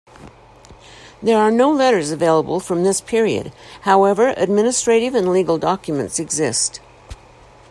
[1.21, 6.79] There are no letters available from this period, however administrative and legal documents exist.